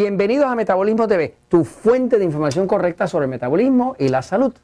Bienvenidos 0.00 0.46
a 0.46 0.54
Metabolismo 0.54 1.08
TV, 1.08 1.34
tu 1.48 1.64
fuente 1.64 2.20
de 2.20 2.24
información 2.24 2.68
correcta 2.68 3.08
sobre 3.08 3.24
el 3.24 3.30
metabolismo 3.30 3.96
y 3.98 4.06
la 4.10 4.22
salud. 4.22 4.54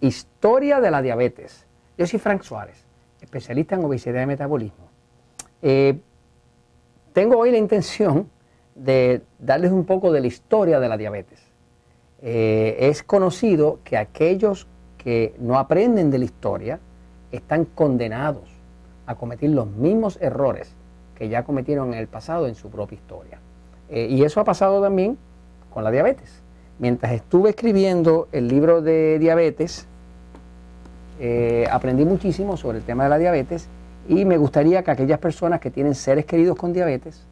Historia 0.00 0.80
de 0.80 0.90
la 0.90 1.02
diabetes. 1.02 1.68
Yo 1.96 2.04
soy 2.04 2.18
Frank 2.18 2.42
Suárez, 2.42 2.84
especialista 3.20 3.76
en 3.76 3.84
obesidad 3.84 4.20
y 4.20 4.26
metabolismo. 4.26 4.88
Eh, 5.62 6.00
tengo 7.12 7.38
hoy 7.38 7.52
la 7.52 7.58
intención 7.58 8.28
de 8.74 9.22
darles 9.38 9.70
un 9.70 9.84
poco 9.84 10.10
de 10.10 10.20
la 10.20 10.26
historia 10.26 10.80
de 10.80 10.88
la 10.88 10.96
diabetes. 10.96 11.40
Eh, 12.20 12.76
es 12.80 13.04
conocido 13.04 13.78
que 13.84 13.96
aquellos 13.96 14.66
que 14.98 15.36
no 15.38 15.60
aprenden 15.60 16.10
de 16.10 16.18
la 16.18 16.24
historia 16.24 16.80
están 17.30 17.66
condenados 17.66 18.50
a 19.06 19.14
cometer 19.14 19.50
los 19.50 19.68
mismos 19.68 20.18
errores 20.20 20.74
que 21.14 21.28
ya 21.28 21.44
cometieron 21.44 21.92
en 21.92 22.00
el 22.00 22.08
pasado 22.08 22.48
en 22.48 22.56
su 22.56 22.68
propia 22.68 22.96
historia. 22.96 23.38
Eh, 23.90 24.08
y 24.10 24.24
eso 24.24 24.40
ha 24.40 24.44
pasado 24.44 24.82
también 24.82 25.18
con 25.70 25.84
la 25.84 25.90
diabetes. 25.90 26.42
Mientras 26.78 27.12
estuve 27.12 27.50
escribiendo 27.50 28.28
el 28.32 28.48
libro 28.48 28.82
de 28.82 29.18
diabetes, 29.18 29.86
eh, 31.20 31.66
aprendí 31.70 32.04
muchísimo 32.04 32.56
sobre 32.56 32.78
el 32.78 32.84
tema 32.84 33.04
de 33.04 33.10
la 33.10 33.18
diabetes 33.18 33.68
y 34.08 34.24
me 34.24 34.36
gustaría 34.36 34.82
que 34.82 34.90
aquellas 34.90 35.18
personas 35.18 35.60
que 35.60 35.70
tienen 35.70 35.94
seres 35.94 36.24
queridos 36.24 36.56
con 36.56 36.72
diabetes, 36.72 37.24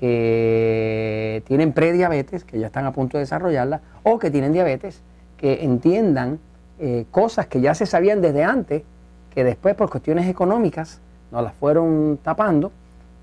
que 0.00 1.42
tienen 1.46 1.72
prediabetes, 1.72 2.44
que 2.44 2.58
ya 2.58 2.66
están 2.66 2.86
a 2.86 2.92
punto 2.92 3.18
de 3.18 3.22
desarrollarla, 3.22 3.80
o 4.02 4.18
que 4.18 4.30
tienen 4.30 4.52
diabetes, 4.52 5.02
que 5.36 5.62
entiendan 5.64 6.38
eh, 6.78 7.04
cosas 7.10 7.46
que 7.46 7.60
ya 7.60 7.74
se 7.74 7.86
sabían 7.86 8.20
desde 8.20 8.44
antes, 8.44 8.82
que 9.34 9.44
después 9.44 9.74
por 9.74 9.90
cuestiones 9.90 10.26
económicas 10.26 11.00
nos 11.30 11.42
las 11.42 11.54
fueron 11.54 12.18
tapando 12.22 12.72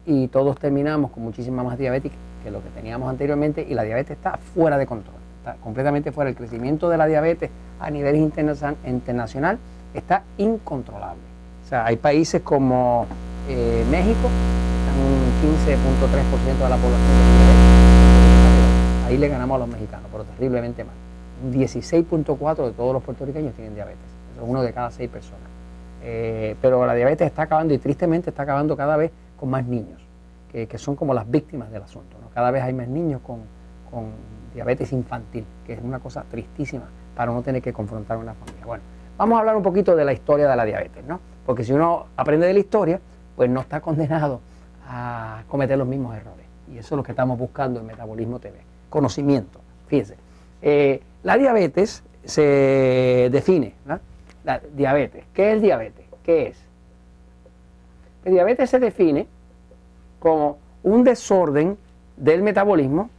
y 0.06 0.28
todos 0.28 0.58
terminamos 0.58 1.12
con 1.12 1.24
muchísima 1.24 1.64
más 1.64 1.78
diabetes 1.78 2.12
que 2.44 2.52
lo 2.52 2.62
que 2.64 2.70
teníamos 2.70 3.10
anteriormente 3.10 3.66
y 3.68 3.74
la 3.74 3.84
diabetes 3.84 4.18
está 4.18 4.38
fuera 4.38 4.78
de 4.78 4.86
control, 4.86 5.16
está 5.40 5.56
completamente 5.56 6.12
fuera. 6.12 6.30
El 6.30 6.36
crecimiento 6.36 6.90
de 6.90 6.98
la 6.98 7.06
diabetes 7.06 7.50
a 7.80 7.90
nivel 7.90 8.16
internacional 8.16 9.58
está 9.94 10.24
incontrolable. 10.38 11.22
O 11.66 11.68
sea, 11.68 11.86
hay 11.86 11.98
países 11.98 12.42
como 12.42 13.06
eh, 13.50 13.86
México, 13.90 14.30
un 15.02 15.32
15.3% 15.42 16.64
de 16.64 16.70
la 16.70 16.78
población 16.78 17.16
diabetes. 17.40 19.08
Ahí 19.08 19.18
le 19.18 19.28
ganamos 19.28 19.56
a 19.56 19.60
los 19.60 19.68
mexicanos, 19.68 20.08
pero 20.12 20.24
terriblemente 20.24 20.84
mal. 20.84 20.94
Un 21.44 21.54
16.4% 21.54 22.66
de 22.66 22.72
todos 22.72 22.94
los 22.94 23.04
puertorriqueños 23.04 23.54
tienen 23.56 23.74
diabetes. 23.74 24.00
Eso 24.34 24.44
es 24.44 24.50
uno 24.50 24.62
de 24.62 24.74
cada 24.74 24.92
seis 24.92 25.10
personas. 25.10 25.50
Eh, 26.04 26.56
pero 26.62 26.86
la 26.86 26.94
diabetes 26.94 27.28
está 27.28 27.44
acabando 27.44 27.74
y 27.74 27.78
tristemente 27.78 28.30
está 28.30 28.44
acabando 28.44 28.76
cada 28.76 28.98
vez 28.98 29.12
con 29.40 29.50
más 29.50 29.66
niños, 29.66 30.01
que, 30.52 30.78
son 30.78 30.96
como 30.96 31.14
las 31.14 31.30
víctimas 31.30 31.72
del 31.72 31.84
asunto. 31.84 32.18
Cada 32.34 32.52
vez 32.52 32.64
hay 32.64 32.74
más 32.74 32.88
niños 32.88 33.22
con, 33.22 33.42
diabetes 34.54 34.92
infantil, 34.92 35.46
que 35.66 35.74
es 35.74 35.80
una 35.82 36.00
cosa 36.00 36.24
tristísima 36.30 36.84
para 37.16 37.32
no 37.32 37.42
tener 37.42 37.62
que 37.62 37.72
confrontar 37.72 38.18
una 38.18 38.34
familia. 38.34 38.66
Bueno, 38.66 38.84
vamos 39.18 39.38
a 39.38 39.40
hablar 39.40 39.56
un 39.56 39.64
poquito 39.64 39.96
de 39.96 40.04
la 40.04 40.12
historia 40.12 40.50
de 40.50 40.56
la 40.56 40.66
diabetes, 40.66 41.06
¿no? 41.06 41.22
Porque 41.46 41.64
si 41.64 41.72
uno 41.72 42.08
aprende 42.18 42.48
de 42.48 42.54
la 42.54 42.60
historia, 42.60 43.00
pues 43.36 43.50
no 43.50 43.62
está 43.62 43.80
condenado 43.80 44.42
a 44.86 45.44
cometer 45.48 45.78
los 45.78 45.88
mismos 45.88 46.16
errores. 46.16 46.46
Y 46.70 46.78
eso 46.78 46.96
es 46.96 46.98
lo 46.98 47.04
que 47.04 47.14
estamos 47.14 47.38
buscando 47.38 47.80
en 47.80 47.86
Metabolismo 47.86 48.40
TV. 48.40 48.60
Conocimiento. 48.90 49.60
Fíjense, 49.88 50.16
eh, 50.62 51.02
la 51.24 51.38
diabetes 51.38 52.04
se 52.26 53.30
define, 53.32 53.74
¿no? 53.86 54.00
La 54.44 54.60
diabetes. 54.60 55.26
¿Qué 55.34 55.54
es 55.54 55.62
diabetes? 55.62 56.06
¿Qué 56.24 56.48
es? 56.48 56.62
El 58.26 58.34
diabetes 58.34 58.70
se 58.70 58.80
define 58.80 59.28
como 60.22 60.60
un 60.84 61.04
desorden 61.04 61.78
del 62.16 62.44
metabolismo 62.44 63.10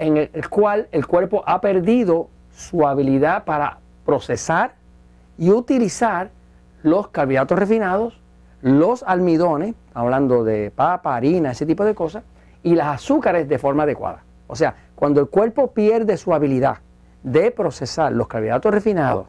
en 0.00 0.16
el 0.16 0.48
cual 0.48 0.88
el 0.90 1.06
cuerpo 1.06 1.44
ha 1.46 1.60
perdido 1.60 2.28
su 2.52 2.84
habilidad 2.86 3.44
para 3.44 3.78
procesar 4.04 4.74
y 5.38 5.50
utilizar 5.50 6.30
los 6.82 7.08
carbohidratos 7.08 7.58
refinados, 7.58 8.20
los 8.60 9.04
almidones, 9.04 9.74
hablando 9.94 10.42
de 10.42 10.72
papa, 10.74 11.14
harina, 11.14 11.52
ese 11.52 11.64
tipo 11.64 11.84
de 11.84 11.94
cosas, 11.94 12.24
y 12.62 12.74
las 12.74 12.88
azúcares 12.88 13.48
de 13.48 13.58
forma 13.58 13.84
adecuada. 13.84 14.24
O 14.48 14.56
sea, 14.56 14.74
cuando 14.96 15.20
el 15.20 15.28
cuerpo 15.28 15.68
pierde 15.68 16.16
su 16.16 16.34
habilidad 16.34 16.78
de 17.22 17.52
procesar 17.52 18.12
los 18.12 18.26
carbohidratos 18.26 18.72
refinados, 18.72 19.26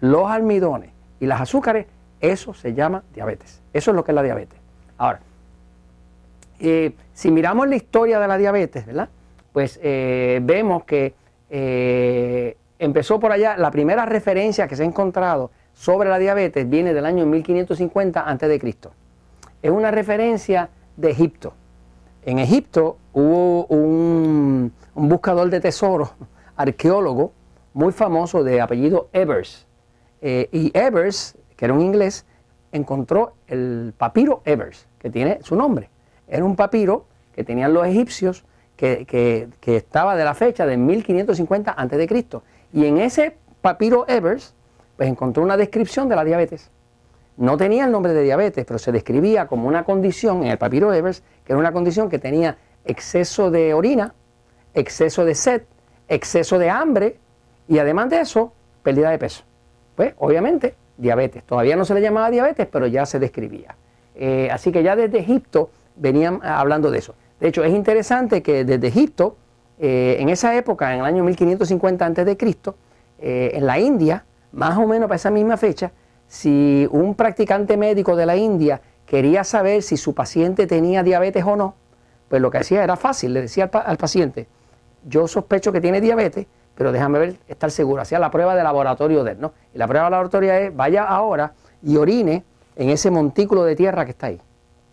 los 0.00 0.30
almidones 0.30 0.92
y 1.20 1.26
las 1.26 1.42
azúcares, 1.42 1.86
eso 2.20 2.54
se 2.54 2.72
llama 2.72 3.02
diabetes. 3.12 3.60
Eso 3.72 3.90
es 3.90 3.94
lo 3.96 4.04
que 4.04 4.12
es 4.12 4.16
la 4.16 4.22
diabetes. 4.22 4.58
Ahora, 4.96 5.20
eh, 6.60 6.94
si 7.14 7.30
miramos 7.30 7.68
la 7.68 7.76
historia 7.76 8.20
de 8.20 8.28
la 8.28 8.36
diabetes, 8.36 8.86
¿verdad? 8.86 9.08
Pues 9.52 9.80
eh, 9.82 10.40
vemos 10.42 10.84
que 10.84 11.14
eh, 11.48 12.56
empezó 12.78 13.18
por 13.18 13.32
allá, 13.32 13.56
la 13.56 13.70
primera 13.70 14.04
referencia 14.06 14.68
que 14.68 14.76
se 14.76 14.82
ha 14.82 14.86
encontrado 14.86 15.50
sobre 15.72 16.08
la 16.08 16.18
diabetes 16.18 16.68
viene 16.68 16.92
del 16.92 17.06
año 17.06 17.24
1550 17.26 18.20
a.C. 18.20 18.74
Es 19.62 19.70
una 19.70 19.90
referencia 19.90 20.68
de 20.96 21.10
Egipto. 21.10 21.54
En 22.24 22.38
Egipto 22.38 22.98
hubo 23.14 23.64
un, 23.66 24.72
buscador 24.94 25.48
de 25.48 25.60
tesoros, 25.60 26.10
arqueólogo, 26.56 27.32
muy 27.72 27.92
famoso 27.92 28.44
de 28.44 28.60
apellido 28.60 29.08
Evers. 29.12 29.66
y 30.20 30.70
Evers, 30.74 31.38
que 31.56 31.64
era 31.64 31.72
un 31.72 31.80
inglés, 31.80 32.26
encontró 32.72 33.32
el 33.46 33.94
papiro 33.96 34.42
Evers, 34.44 34.86
que 34.98 35.08
tiene 35.08 35.38
su 35.42 35.56
nombre. 35.56 35.88
Era 36.30 36.44
un 36.44 36.56
papiro 36.56 37.04
que 37.34 37.44
tenían 37.44 37.74
los 37.74 37.86
egipcios 37.86 38.44
que, 38.76 39.48
estaba 39.66 40.16
de 40.16 40.24
la 40.24 40.34
fecha 40.34 40.64
de 40.64 40.76
1550 40.78 41.72
a.C. 41.72 42.24
Y 42.72 42.86
en 42.86 42.98
ese 42.98 43.36
papiro 43.60 44.06
Evers, 44.08 44.54
pues 44.96 45.08
encontró 45.08 45.42
una 45.42 45.56
descripción 45.56 46.08
de 46.08 46.16
la 46.16 46.24
diabetes. 46.24 46.70
No 47.36 47.56
tenía 47.56 47.84
el 47.84 47.92
nombre 47.92 48.14
de 48.14 48.22
diabetes, 48.22 48.64
pero 48.64 48.78
se 48.78 48.92
describía 48.92 49.46
como 49.46 49.68
una 49.68 49.84
condición 49.84 50.42
en 50.44 50.52
el 50.52 50.58
papiro 50.58 50.94
Evers, 50.94 51.22
que 51.44 51.52
era 51.52 51.58
una 51.58 51.72
condición 51.72 52.08
que 52.08 52.18
tenía 52.18 52.56
exceso 52.84 53.50
de 53.50 53.74
orina, 53.74 54.14
exceso 54.72 55.24
de 55.24 55.34
sed, 55.34 55.62
exceso 56.08 56.58
de 56.58 56.70
hambre 56.70 57.18
y 57.68 57.78
además 57.78 58.10
de 58.10 58.20
eso, 58.20 58.52
pérdida 58.82 59.10
de 59.10 59.18
peso. 59.18 59.42
Pues 59.94 60.14
obviamente, 60.18 60.74
diabetes. 60.96 61.44
Todavía 61.44 61.76
no 61.76 61.84
se 61.84 61.94
le 61.94 62.00
llamaba 62.00 62.30
diabetes, 62.30 62.66
pero 62.70 62.86
ya 62.86 63.04
se 63.04 63.18
describía. 63.18 63.74
Eh, 64.14 64.48
así 64.50 64.72
que 64.72 64.82
ya 64.82 64.96
desde 64.96 65.18
Egipto 65.18 65.70
venían 65.96 66.40
hablando 66.42 66.90
de 66.90 66.98
eso. 66.98 67.14
De 67.40 67.48
hecho, 67.48 67.64
es 67.64 67.72
interesante 67.72 68.42
que 68.42 68.64
desde 68.64 68.86
Egipto, 68.86 69.36
eh, 69.78 70.16
en 70.20 70.28
esa 70.28 70.54
época, 70.56 70.92
en 70.94 71.00
el 71.00 71.06
año 71.06 71.24
1550 71.24 72.06
a.C., 72.06 72.36
eh, 73.22 73.52
en 73.54 73.66
la 73.66 73.78
India, 73.78 74.24
más 74.52 74.78
o 74.78 74.86
menos 74.86 75.08
para 75.08 75.16
esa 75.16 75.30
misma 75.30 75.56
fecha, 75.56 75.92
si 76.26 76.86
un 76.90 77.14
practicante 77.14 77.76
médico 77.76 78.14
de 78.14 78.26
la 78.26 78.36
India 78.36 78.80
quería 79.06 79.42
saber 79.42 79.82
si 79.82 79.96
su 79.96 80.14
paciente 80.14 80.66
tenía 80.66 81.02
diabetes 81.02 81.44
o 81.44 81.56
no, 81.56 81.74
pues 82.28 82.40
lo 82.40 82.50
que 82.50 82.58
hacía 82.58 82.84
era 82.84 82.96
fácil, 82.96 83.34
le 83.34 83.42
decía 83.42 83.68
al, 83.72 83.96
paciente, 83.96 84.46
yo 85.04 85.26
sospecho 85.26 85.72
que 85.72 85.80
tiene 85.80 86.00
diabetes, 86.00 86.46
pero 86.76 86.92
déjame 86.92 87.18
ver, 87.18 87.36
estar 87.48 87.70
seguro. 87.70 88.02
Hacía 88.02 88.18
la 88.20 88.30
prueba 88.30 88.54
de 88.54 88.62
laboratorio 88.62 89.24
de 89.24 89.32
él, 89.32 89.40
¿no? 89.40 89.52
Y 89.74 89.78
la 89.78 89.88
prueba 89.88 90.04
de 90.04 90.10
laboratorio 90.12 90.52
es, 90.52 90.74
vaya 90.74 91.04
ahora 91.04 91.52
y 91.82 91.96
orine 91.96 92.44
en 92.76 92.90
ese 92.90 93.10
montículo 93.10 93.64
de 93.64 93.74
tierra 93.74 94.04
que 94.04 94.12
está 94.12 94.28
ahí. 94.28 94.40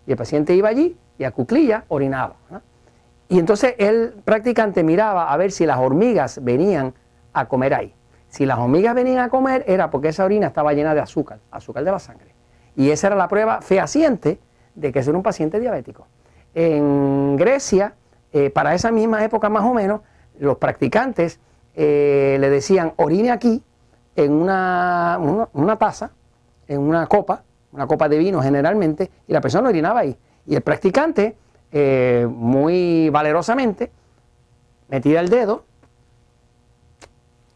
Y 0.08 0.12
el 0.12 0.18
paciente 0.18 0.56
iba 0.56 0.70
allí 0.70 0.98
y 1.20 1.26
a 1.26 1.32
cuclilla 1.32 1.84
orinaba. 1.90 2.36
Y 3.30 3.40
entonces 3.40 3.76
el 3.78 4.14
practicante 4.24 4.84
miraba 4.84 5.32
a 5.32 5.38
ver 5.38 5.52
si 5.52 5.66
las 5.66 5.78
hormigas 5.78 6.44
venían 6.44 6.94
a 7.34 7.48
comer 7.48 7.74
ahí. 7.74 7.94
Si 8.30 8.46
las 8.46 8.58
hormigas 8.58 8.96
venían 8.96 9.20
a 9.20 9.30
comer 9.30 9.66
era 9.68 9.90
porque 9.92 10.10
esa 10.10 10.24
orina 10.24 10.48
estaba 10.48 10.74
llena 10.74 10.94
de 10.96 11.02
azúcar, 11.02 11.40
azúcar 11.52 11.84
de 11.84 11.92
la 11.92 12.00
sangre. 12.00 12.34
Y 12.76 12.90
esa 12.90 13.08
era 13.08 13.16
la 13.16 13.28
prueba 13.28 13.62
fehaciente 13.62 14.40
de 14.76 14.92
que 14.92 15.00
era 15.00 15.12
un 15.12 15.24
paciente 15.24 15.60
diabético. 15.60 16.08
En 16.54 17.36
Grecia, 17.36 17.96
eh, 18.32 18.50
para 18.50 18.74
esa 18.74 18.92
misma 18.92 19.24
época 19.26 19.50
más 19.50 19.64
o 19.64 19.74
menos, 19.74 20.02
los 20.40 20.58
practicantes 20.58 21.40
eh, 21.76 22.38
le 22.40 22.50
decían 22.50 22.94
orine 22.96 23.32
aquí 23.32 23.62
en 24.16 24.32
una, 24.32 25.20
una 25.54 25.78
taza, 25.78 26.12
en 26.68 26.80
una 26.80 27.08
copa, 27.08 27.44
una 27.72 27.88
copa 27.88 28.10
de 28.10 28.18
vino 28.18 28.42
generalmente, 28.42 29.10
y 29.28 29.34
la 29.34 29.42
persona 29.42 29.70
orinaba 29.70 30.02
ahí. 30.02 30.16
Y 30.46 30.56
el 30.56 30.62
practicante, 30.62 31.36
eh, 31.72 32.28
muy 32.30 33.10
valerosamente, 33.10 33.92
metía 34.88 35.20
el 35.20 35.30
dedo, 35.30 35.64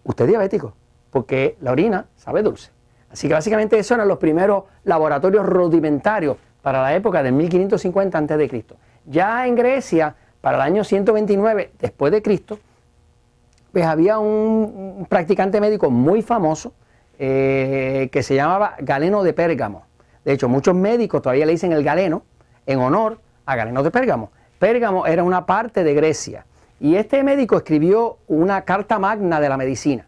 usted 0.04 0.26
es 0.26 0.30
diabético, 0.30 0.74
porque 1.10 1.58
la 1.62 1.72
orina 1.72 2.06
sabe 2.16 2.44
dulce. 2.44 2.72
Así 3.12 3.28
que 3.28 3.34
básicamente 3.34 3.78
esos 3.78 3.96
eran 3.96 4.08
los 4.08 4.18
primeros 4.18 4.66
laboratorios 4.84 5.46
rudimentarios 5.46 6.38
para 6.62 6.82
la 6.82 6.96
época 6.96 7.24
de 7.24 7.32
1550 7.32 8.18
a.C. 8.18 8.66
Ya 9.06 9.48
en 9.48 9.56
Grecia, 9.56 10.16
para 10.40 10.58
el 10.58 10.62
año 10.62 10.84
129 10.84 11.72
después 11.80 12.12
de 12.12 12.22
Cristo, 12.22 12.60
pues 13.72 13.86
había 13.86 14.20
un, 14.20 15.06
practicante 15.10 15.60
médico 15.62 15.90
muy 15.90 16.22
famoso 16.22 16.74
eh, 17.18 18.10
que 18.12 18.24
se 18.24 18.36
llamaba 18.36 18.76
Galeno 18.80 19.24
de 19.24 19.34
Pérgamo. 19.34 19.86
De 20.26 20.34
hecho, 20.34 20.48
muchos 20.48 20.76
médicos 20.76 21.22
todavía 21.22 21.46
le 21.46 21.54
dicen 21.54 21.72
el 21.72 21.84
galeno 21.84 22.24
en 22.66 22.80
honor 22.80 23.20
a 23.46 23.56
Galeno 23.56 23.84
de 23.84 23.92
Pérgamo. 23.92 24.32
Pérgamo 24.60 25.06
era 25.06 25.24
una 25.24 25.46
parte 25.46 25.84
de 25.84 25.94
Grecia. 25.94 26.46
Y 26.80 26.96
este 26.96 27.24
médico 27.24 27.58
escribió 27.58 28.18
una 28.28 28.62
carta 28.62 29.00
magna 29.00 29.40
de 29.40 29.50
la 29.50 29.58
medicina. 29.58 30.08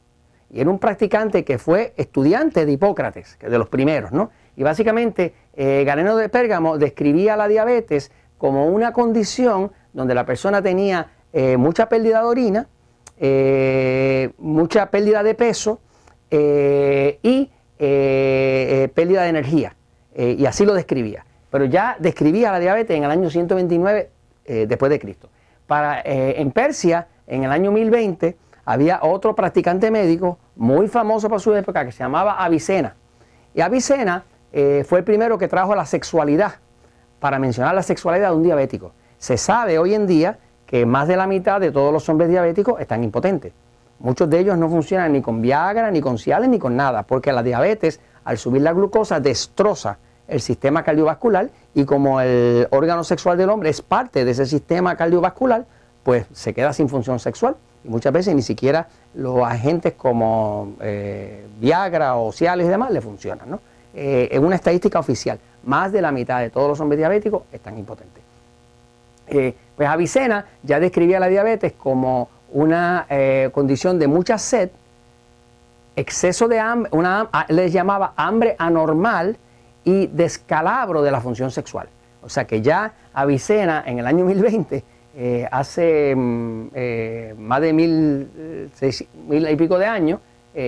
Y 0.49 0.61
era 0.61 0.69
un 0.69 0.79
practicante 0.79 1.43
que 1.43 1.57
fue 1.57 1.93
estudiante 1.97 2.65
de 2.65 2.71
Hipócrates, 2.71 3.37
de 3.39 3.57
los 3.57 3.69
primeros, 3.69 4.11
¿no? 4.11 4.29
Y 4.55 4.63
básicamente 4.63 5.33
eh, 5.55 5.83
Galeno 5.85 6.15
de 6.15 6.29
Pérgamo 6.29 6.77
describía 6.77 7.35
la 7.35 7.47
diabetes 7.47 8.11
como 8.37 8.67
una 8.67 8.93
condición 8.93 9.71
donde 9.93 10.13
la 10.13 10.25
persona 10.25 10.61
tenía 10.61 11.11
eh, 11.31 11.57
mucha 11.57 11.89
pérdida 11.89 12.19
de 12.19 12.25
orina, 12.25 12.67
eh, 13.17 14.31
mucha 14.37 14.91
pérdida 14.91 15.23
de 15.23 15.33
peso 15.33 15.79
y 16.29 17.49
pérdida 17.77 19.23
de 19.23 19.29
energía. 19.29 19.75
Y 20.15 20.45
así 20.45 20.65
lo 20.65 20.73
describía. 20.73 21.25
Pero 21.49 21.65
ya 21.65 21.95
describía 21.99 22.51
la 22.51 22.59
diabetes 22.59 22.95
en 22.95 23.03
el 23.03 23.11
año 23.11 23.29
129 23.29 24.09
después 24.67 24.89
de 24.89 24.99
Cristo. 24.99 25.29
Para, 25.67 26.01
en 26.03 26.51
Persia, 26.51 27.07
en 27.27 27.43
el 27.43 27.51
año 27.51 27.71
1020, 27.71 28.37
había 28.65 28.99
otro 29.01 29.35
practicante 29.35 29.91
médico 29.91 30.37
muy 30.55 30.87
famoso 30.87 31.29
para 31.29 31.39
su 31.39 31.53
época 31.53 31.85
que 31.85 31.91
se 31.91 31.99
llamaba 31.99 32.43
Avicena. 32.43 32.95
Y 33.53 33.61
Avicena 33.61 34.25
eh, 34.51 34.85
fue 34.87 34.99
el 34.99 35.05
primero 35.05 35.37
que 35.37 35.47
trajo 35.47 35.75
la 35.75 35.85
sexualidad, 35.85 36.55
para 37.19 37.39
mencionar 37.39 37.73
la 37.73 37.83
sexualidad 37.83 38.29
de 38.29 38.35
un 38.35 38.43
diabético. 38.43 38.93
Se 39.17 39.37
sabe 39.37 39.79
hoy 39.79 39.93
en 39.93 40.05
día 40.05 40.39
que 40.65 40.85
más 40.85 41.07
de 41.07 41.15
la 41.15 41.25
mitad 41.25 41.61
de 41.61 41.71
todos 41.71 41.93
los 41.93 42.07
hombres 42.09 42.29
diabéticos 42.29 42.79
están 42.81 43.03
impotentes. 43.03 43.53
Muchos 43.99 44.29
de 44.29 44.39
ellos 44.39 44.57
no 44.57 44.67
funcionan 44.67 45.13
ni 45.13 45.21
con 45.21 45.41
Viagra, 45.41 45.89
ni 45.89 46.01
con 46.01 46.17
Cialis, 46.17 46.49
ni 46.49 46.59
con 46.59 46.75
nada, 46.75 47.03
porque 47.03 47.31
la 47.31 47.41
diabetes, 47.41 48.01
al 48.25 48.37
subir 48.37 48.61
la 48.61 48.73
glucosa, 48.73 49.19
destroza 49.19 49.97
el 50.27 50.41
sistema 50.41 50.83
cardiovascular 50.83 51.49
y 51.75 51.85
como 51.85 52.21
el 52.21 52.67
órgano 52.71 53.03
sexual 53.03 53.37
del 53.37 53.49
hombre 53.49 53.69
es 53.69 53.81
parte 53.81 54.25
de 54.25 54.31
ese 54.31 54.45
sistema 54.45 54.95
cardiovascular, 54.95 55.65
pues 56.03 56.25
se 56.33 56.53
queda 56.53 56.73
sin 56.73 56.89
función 56.89 57.19
sexual 57.19 57.55
y 57.83 57.89
muchas 57.89 58.13
veces 58.13 58.33
ni 58.35 58.41
siquiera 58.41 58.87
los 59.13 59.43
agentes 59.43 59.93
como 59.93 60.73
eh, 60.81 61.45
Viagra 61.59 62.15
o 62.15 62.31
Cialis 62.31 62.67
y 62.67 62.69
demás 62.69 62.91
le 62.91 63.01
funcionan. 63.01 63.49
¿no? 63.49 63.59
eh, 63.93 64.29
en 64.31 64.43
una 64.43 64.55
estadística 64.55 64.99
oficial, 64.99 65.39
más 65.65 65.91
de 65.91 66.01
la 66.01 66.11
mitad 66.11 66.41
de 66.41 66.49
todos 66.49 66.67
los 66.67 66.79
hombres 66.79 66.97
diabéticos 66.97 67.43
están 67.51 67.77
impotentes. 67.77 68.23
Eh, 69.27 69.53
pues 69.75 69.87
Avicena 69.87 70.45
ya 70.63 70.79
describía 70.79 71.19
la 71.19 71.27
diabetes 71.27 71.73
como 71.73 72.29
una 72.51 73.05
eh, 73.09 73.49
condición 73.53 73.99
de 73.99 74.07
mucha 74.07 74.37
sed, 74.37 74.69
exceso 75.95 76.47
de 76.47 76.59
hambre, 76.59 76.89
una, 76.93 77.29
les 77.49 77.71
llamaba 77.71 78.13
hambre 78.15 78.55
anormal 78.57 79.37
y 79.83 80.07
descalabro 80.07 81.01
de 81.01 81.11
la 81.11 81.21
función 81.21 81.51
sexual. 81.51 81.87
O 82.21 82.29
sea 82.29 82.45
que 82.45 82.61
ya 82.61 82.93
Avicena 83.13 83.83
en 83.85 83.99
el 83.99 84.07
año 84.07 84.25
1020, 84.25 84.83
eh, 85.15 85.47
hace 85.51 86.15
mm, 86.15 86.67
más 87.37 87.61
de 87.61 87.73
mil, 87.73 88.27
mil, 89.27 89.49
y 89.49 89.55
pico 89.55 89.77
de 89.77 89.85
años, 89.85 90.19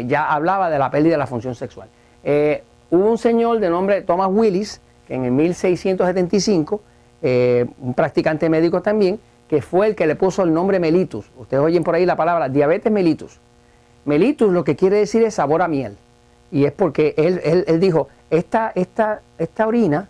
ya 0.08 0.32
hablaba 0.32 0.70
de 0.70 0.80
la 0.80 0.90
pérdida 0.90 1.12
de 1.14 1.20
la 1.20 1.28
función 1.28 1.54
sexual. 1.54 1.88
Hubo 2.92 3.10
un 3.10 3.18
señor 3.18 3.60
de 3.60 3.70
nombre 3.70 4.02
Thomas 4.04 4.30
Willis, 4.32 4.80
que 5.08 5.16
en 5.16 5.26
el 5.26 5.32
1675, 5.32 6.82
eh, 7.22 7.66
un 7.80 7.94
practicante 7.94 8.48
médico 8.48 8.82
también, 8.82 9.20
que 9.50 9.62
fue 9.62 9.88
el 9.88 9.96
que 9.96 10.08
le 10.08 10.16
puso 10.16 10.44
el 10.44 10.54
nombre 10.54 10.80
mellitus. 10.80 11.30
Ustedes 11.38 11.64
oyen 11.64 11.84
por 11.84 11.96
ahí 11.96 12.06
la 12.06 12.16
palabra 12.16 12.48
diabetes 12.48 12.92
mellitus. 12.92 13.40
Mellitus 14.06 14.52
lo 14.52 14.64
que 14.64 14.76
quiere 14.76 14.98
decir 14.98 15.24
es 15.24 15.36
sabor 15.36 15.62
a 15.62 15.68
miel. 15.68 15.98
Y 16.52 16.66
es 16.66 16.72
porque 16.72 17.14
él, 17.18 17.80
dijo, 17.80 18.08
esta, 18.30 18.72
esta, 18.76 19.22
esta 19.38 19.68
orina 19.68 20.08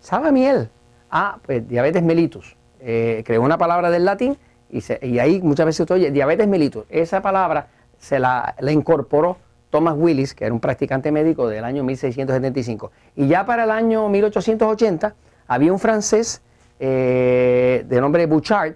sabe 0.00 0.28
a 0.28 0.32
miel. 0.32 0.68
Ah, 1.10 1.38
pues 1.44 1.68
diabetes 1.68 2.02
mellitus. 2.02 2.56
Eh, 2.80 3.22
creó 3.26 3.42
una 3.42 3.58
palabra 3.58 3.90
del 3.90 4.04
latín 4.04 4.36
y, 4.70 5.18
ahí 5.18 5.40
muchas 5.42 5.66
veces 5.66 5.80
usted 5.80 5.96
oye 5.96 6.10
diabetes 6.10 6.46
mellitus. 6.46 6.84
Esa 6.88 7.20
palabra 7.20 7.68
se 7.98 8.18
la, 8.18 8.54
la 8.60 8.72
incorporó 8.72 9.36
Thomas 9.70 9.94
Willis, 9.96 10.34
que 10.34 10.44
era 10.44 10.54
un 10.54 10.60
practicante 10.60 11.10
médico 11.10 11.48
del 11.48 11.64
año 11.64 11.84
1675. 11.84 12.92
Y 13.16 13.26
ya 13.26 13.44
para 13.44 13.64
el 13.64 13.70
año 13.70 14.08
1880 14.08 15.14
había 15.48 15.72
un 15.72 15.78
francés 15.78 16.40
eh, 16.78 17.84
de 17.88 18.00
nombre 18.00 18.26
Bouchard, 18.26 18.74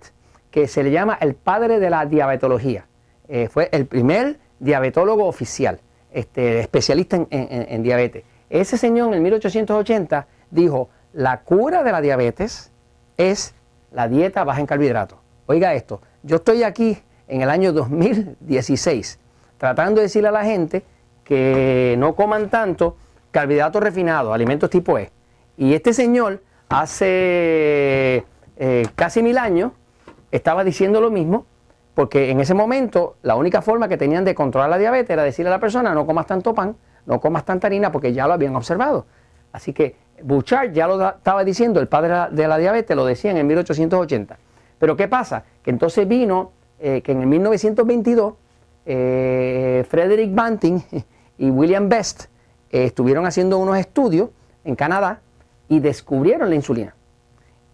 que 0.50 0.67
se 0.67 0.82
le 0.82 0.91
llama 0.91 1.17
el 1.20 1.35
padre 1.35 1.79
de 1.79 1.91
la 1.91 2.06
diabetología. 2.06 2.87
Eh, 3.32 3.49
fue 3.49 3.69
el 3.71 3.87
primer 3.87 4.41
diabetólogo 4.59 5.25
oficial, 5.27 5.81
este, 6.11 6.59
especialista 6.59 7.17
en, 7.31 7.82
diabetes. 7.85 8.25
Ese 8.50 8.77
señor 8.77 9.06
en 9.09 9.15
el 9.15 9.21
1880 9.21 10.27
dijo, 10.50 10.91
la 11.12 11.43
cura 11.43 11.85
de 11.85 11.93
la 11.93 12.00
diabetes 12.00 12.73
es 13.17 13.55
la 13.93 14.09
dieta 14.09 14.43
baja 14.43 14.59
en 14.59 14.67
carbohidratos. 14.67 15.21
Oiga 15.47 15.75
esto, 15.75 16.00
yo 16.25 16.37
estoy 16.37 16.65
aquí 16.65 16.99
en 17.29 17.43
el 17.43 17.50
año 17.50 17.73
2016 17.73 19.21
tratando 19.59 20.00
de 20.00 20.06
decirle 20.06 20.29
a 20.29 20.33
la 20.33 20.44
gente 20.44 20.83
que 21.23 21.94
no 21.99 22.17
coman 22.17 22.50
tanto 22.50 22.97
carbohidratos 23.31 23.81
refinados, 23.81 24.35
alimentos 24.35 24.71
tipo 24.71 24.99
E. 24.99 25.12
Y 25.56 25.75
este 25.75 25.93
señor 25.93 26.43
hace 26.69 28.25
eh, 28.56 28.87
casi 28.97 29.23
mil 29.23 29.38
años 29.38 29.71
estaba 30.33 30.65
diciendo 30.65 31.00
lo 31.00 31.12
mismo, 31.12 31.47
porque 32.00 32.31
en 32.31 32.41
ese 32.41 32.55
momento 32.55 33.17
la 33.20 33.37
única 33.37 33.61
forma 33.61 33.87
que 33.87 33.99
tenían 33.99 34.25
de 34.25 34.35
controlar 34.35 34.70
la 34.70 34.79
diabetes 34.79 35.11
era 35.11 35.23
decirle 35.23 35.50
a 35.50 35.56
la 35.56 35.61
persona 35.61 35.93
no 35.93 36.06
comas 36.06 36.25
tanto 36.25 36.55
pan, 36.55 36.75
no 37.05 37.20
comas 37.20 37.44
tanta 37.44 37.67
harina, 37.67 37.93
porque 37.93 38.14
ya 38.14 38.26
lo 38.26 38.32
habían 38.32 38.56
observado. 38.56 39.05
Así 39.52 39.75
que 39.75 39.97
Bouchard 40.23 40.73
ya 40.73 40.87
lo 40.87 41.11
estaba 41.11 41.44
diciendo, 41.44 41.79
el 41.79 41.88
padre 41.88 42.35
de 42.35 42.49
la 42.49 42.56
diabetes 42.56 42.97
lo 42.97 43.05
decía 43.05 43.38
en 43.38 43.47
1880. 43.47 44.38
Pero 44.79 44.97
¿qué 44.97 45.08
pasa? 45.08 45.44
Que 45.62 45.69
entonces 45.69 46.08
vino 46.08 46.52
eh, 46.79 47.02
que 47.02 47.12
en 47.12 47.20
el 47.20 47.26
1922 47.26 48.32
eh, 48.87 49.85
Frederick 49.87 50.35
Banting 50.35 50.81
y 51.37 51.50
William 51.50 51.91
Best 51.91 52.29
eh, 52.70 52.85
estuvieron 52.85 53.26
haciendo 53.26 53.58
unos 53.58 53.76
estudios 53.76 54.31
en 54.64 54.75
Canadá 54.75 55.20
y 55.69 55.81
descubrieron 55.81 56.49
la 56.49 56.55
insulina. 56.55 56.94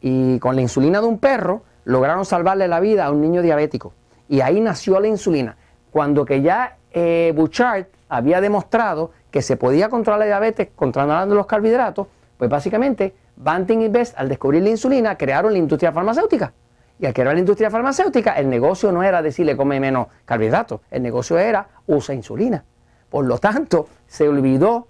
Y 0.00 0.40
con 0.40 0.56
la 0.56 0.62
insulina 0.62 1.00
de 1.00 1.06
un 1.06 1.20
perro 1.20 1.62
lograron 1.84 2.24
salvarle 2.24 2.66
la 2.66 2.80
vida 2.80 3.06
a 3.06 3.12
un 3.12 3.20
niño 3.20 3.40
diabético. 3.40 3.92
Y 4.28 4.40
ahí 4.40 4.60
nació 4.60 5.00
la 5.00 5.08
insulina. 5.08 5.56
Cuando 5.90 6.24
que 6.24 6.42
ya 6.42 6.76
eh, 6.90 7.32
Bouchard 7.34 7.86
había 8.08 8.40
demostrado 8.40 9.12
que 9.30 9.42
se 9.42 9.56
podía 9.56 9.88
controlar 9.88 10.20
la 10.20 10.26
diabetes 10.26 10.68
controlando 10.74 11.34
los 11.34 11.46
carbohidratos, 11.46 12.06
pues 12.38 12.50
básicamente 12.50 13.14
Banting 13.36 13.82
y 13.82 13.88
Best 13.88 14.18
al 14.18 14.28
descubrir 14.28 14.62
la 14.62 14.70
insulina 14.70 15.16
crearon 15.16 15.52
la 15.52 15.58
industria 15.58 15.92
farmacéutica. 15.92 16.52
Y 16.98 17.04
al 17.04 17.12
crear 17.12 17.34
la 17.34 17.40
industria 17.40 17.70
farmacéutica, 17.70 18.32
el 18.32 18.48
negocio 18.48 18.90
no 18.90 19.02
era 19.02 19.20
decirle 19.20 19.56
come 19.56 19.78
menos 19.78 20.06
carbohidratos, 20.24 20.80
el 20.90 21.02
negocio 21.02 21.38
era 21.38 21.68
usa 21.86 22.14
insulina. 22.14 22.64
Por 23.10 23.26
lo 23.26 23.38
tanto, 23.38 23.88
se 24.06 24.28
olvidó 24.28 24.88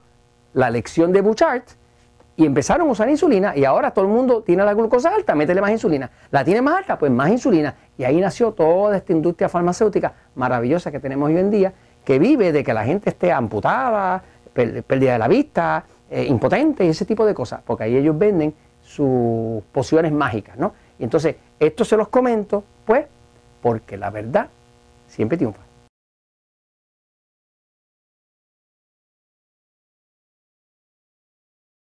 la 0.55 0.71
lección 0.71 1.12
de 1.12 1.21
Bouchard 1.21 1.62
y 2.37 2.47
empezaron 2.47 2.88
a 2.88 2.93
usar 2.93 3.09
insulina 3.09 3.57
y 3.57 3.64
ahora 3.64 3.90
todo 3.90 4.05
el 4.05 4.11
mundo 4.11 4.43
tiene 4.43 4.64
la 4.64 4.75
glucosa 4.75 5.14
alta, 5.14 5.35
métele 5.35 5.61
más 5.61 5.71
insulina. 5.71 6.11
La 6.31 6.45
tiene 6.45 6.62
más 6.62 6.76
alta, 6.76 6.99
pues 6.99 7.11
más 7.11 7.31
insulina. 7.31 7.75
Y 7.99 8.05
ahí 8.05 8.21
nació 8.21 8.53
toda 8.53 8.97
esta 8.97 9.12
industria 9.12 9.49
farmacéutica 9.49 10.12
maravillosa 10.35 10.91
que 10.91 11.00
tenemos 11.00 11.29
hoy 11.29 11.38
en 11.38 11.50
día, 11.50 11.73
que 12.05 12.19
vive 12.19 12.53
de 12.53 12.62
que 12.62 12.75
la 12.75 12.85
gente 12.85 13.11
esté 13.11 13.33
amputada, 13.33 14.23
pérdida 14.53 15.12
de 15.15 15.19
la 15.19 15.29
vista, 15.29 15.85
eh, 16.11 16.25
impotente 16.25 16.85
y 16.85 16.88
ese 16.88 17.05
tipo 17.05 17.26
de 17.26 17.35
cosas, 17.35 17.61
porque 17.67 17.85
ahí 17.85 17.97
ellos 17.97 18.17
venden 18.17 18.55
sus 18.83 19.62
pociones 19.73 20.12
mágicas, 20.12 20.57
¿no? 20.57 20.73
Y 20.99 21.05
entonces, 21.05 21.37
esto 21.59 21.85
se 21.85 21.97
los 21.97 22.09
comento, 22.09 22.62
pues, 22.85 23.07
porque 23.61 23.97
la 23.97 24.11
verdad 24.11 24.49
siempre 25.09 25.37
triunfa. 25.37 25.66